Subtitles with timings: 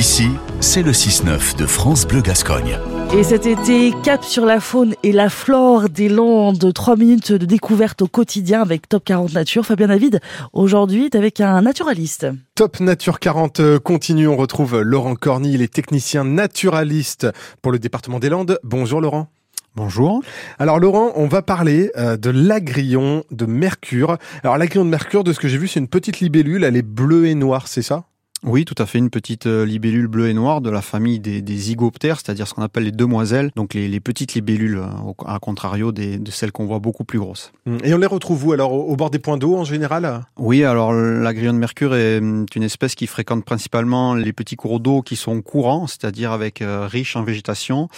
[0.00, 2.78] Ici, c'est le 6-9 de France Bleu Gascogne.
[3.14, 6.72] Et cet été, cap sur la faune et la flore des Landes.
[6.72, 9.66] Trois minutes de découverte au quotidien avec Top 40 Nature.
[9.66, 10.20] Fabien David,
[10.54, 12.28] aujourd'hui, avec un naturaliste.
[12.54, 14.26] Top Nature 40 continue.
[14.26, 17.26] On retrouve Laurent Corny, il est technicien naturaliste
[17.60, 18.58] pour le département des Landes.
[18.64, 19.28] Bonjour Laurent.
[19.76, 20.22] Bonjour.
[20.58, 24.16] Alors Laurent, on va parler euh, de l'agrillon de mercure.
[24.44, 26.82] Alors l'agrillon de mercure, de ce que j'ai vu, c'est une petite libellule, elle est
[26.82, 28.04] bleue et noire, c'est ça?
[28.42, 31.42] Oui, tout à fait, une petite euh, libellule bleue et noire de la famille des,
[31.42, 35.92] des zygoptères, c'est-à-dire ce qu'on appelle les demoiselles, donc les, petites libellules, euh, à contrario
[35.92, 37.52] des, de celles qu'on voit beaucoup plus grosses.
[37.66, 40.22] Hum, et on les retrouve où alors Au bord des points d'eau en général?
[40.38, 44.80] Oui, alors l'agrillon de mercure est hum, une espèce qui fréquente principalement les petits cours
[44.80, 47.88] d'eau qui sont courants, c'est-à-dire avec euh, riches en végétation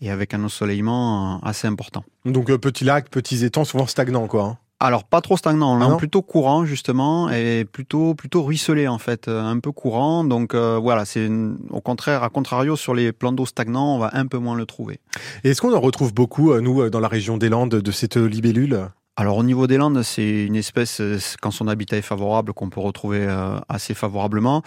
[0.00, 2.04] et avec un ensoleillement assez important.
[2.24, 4.58] Donc petits lacs, petits étangs, souvent stagnants quoi.
[4.80, 9.28] Hein alors pas trop stagnant, ah plutôt courant justement et plutôt plutôt ruisselé en fait,
[9.28, 10.24] euh, un peu courant.
[10.24, 11.28] Donc euh, voilà, c'est
[11.70, 14.66] au contraire, à contrario sur les plans d'eau stagnants, on va un peu moins le
[14.66, 15.00] trouver.
[15.44, 18.16] Et est-ce qu'on en retrouve beaucoup euh, nous dans la région des Landes de cette
[18.16, 18.88] libellule?
[19.16, 21.02] Alors au niveau des Landes, c'est une espèce
[21.42, 23.26] quand son habitat est favorable qu'on peut retrouver
[23.68, 24.62] assez favorablement.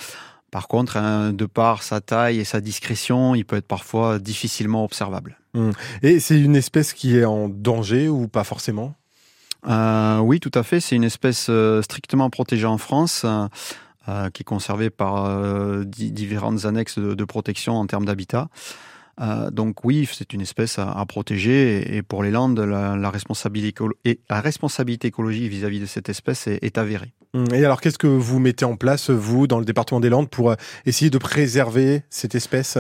[0.52, 4.84] Par contre, hein, de par sa taille et sa discrétion, il peut être parfois difficilement
[4.84, 5.38] observable.
[5.54, 5.70] Mmh.
[6.04, 8.94] Et c'est une espèce qui est en danger ou pas forcément?
[9.68, 10.80] Euh, oui, tout à fait.
[10.80, 13.26] C'est une espèce euh, strictement protégée en France.
[14.10, 15.30] Euh, qui est conservée par
[15.86, 18.50] différentes annexes de, protection en termes d'habitat.
[19.52, 23.86] donc oui, c'est une espèce à, protéger et, pour les Landes, la, responsabilité,
[24.28, 27.14] la responsabilité écologique vis-à-vis de cette espèce est, avérée.
[27.36, 30.32] Hum, et alors qu'est-ce que vous mettez en place, vous, dans le département des Landes,
[30.32, 30.56] pour
[30.88, 32.80] essayer de préserver cette espèce?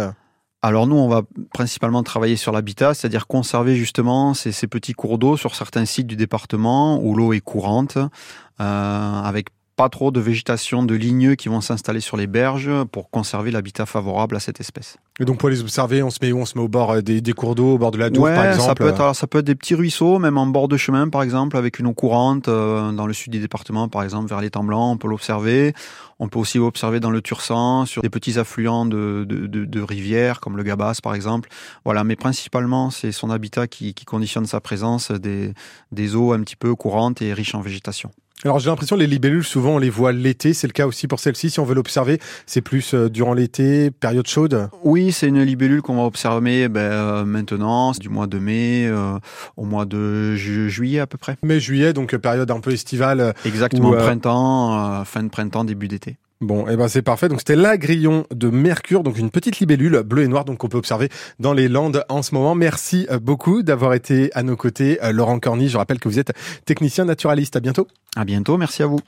[0.63, 1.23] Alors nous, on va
[1.53, 6.15] principalement travailler sur l'habitat, c'est-à-dire conserver justement ces, petits cours d'eau sur certains sites du
[6.15, 9.47] département où l'eau est courante, euh, avec
[9.81, 13.87] pas trop de végétation de ligneux qui vont s'installer sur les berges pour conserver l'habitat
[13.87, 14.97] favorable à cette espèce.
[15.19, 16.37] Et donc pour les observer, on se met où?
[16.37, 18.27] On se met au bord euh, des, des cours d'eau, au bord de la Dour
[18.27, 20.77] par exemple ça peut, être, ça peut être des petits ruisseaux, même en bord de
[20.77, 24.29] chemin par exemple, avec une eau courante, euh, dans le sud du département par exemple,
[24.29, 25.73] vers l'étang blanc, on peut l'observer.
[26.19, 29.81] On peut aussi observer dans le Tursan, sur des petits affluents de, de, de, de,
[29.81, 31.49] rivières, comme le Gabas par exemple.
[31.85, 35.55] Voilà, mais principalement c'est son habitat qui, qui conditionne sa présence, des,
[35.91, 38.11] des eaux un petit peu courantes et riches en végétation.
[38.43, 41.19] Alors j'ai l'impression les libellules souvent on les voit l'été, c'est le cas aussi pour
[41.19, 44.69] celle-ci si on veut l'observer, c'est plus euh, durant l'été, période chaude.
[44.83, 49.19] Oui, c'est une libellule qu'on va observer ben, euh, maintenant, du mois de mai euh,
[49.57, 51.37] au mois de juillet à peu près.
[51.43, 53.35] Mai juillet donc période un peu estivale.
[53.45, 56.17] Exactement, printemps, fin de printemps, début d'été.
[56.41, 57.29] Bon, eh ben c'est parfait.
[57.29, 60.77] Donc c'était l'agrillon de Mercure, donc une petite libellule bleue et noire, donc on peut
[60.77, 61.09] observer
[61.39, 62.55] dans les Landes en ce moment.
[62.55, 65.69] Merci beaucoup d'avoir été à nos côtés, Laurent Corny.
[65.69, 66.33] Je rappelle que vous êtes
[66.65, 67.55] technicien naturaliste.
[67.55, 67.87] À bientôt.
[68.15, 68.57] À bientôt.
[68.57, 68.99] Merci à vous.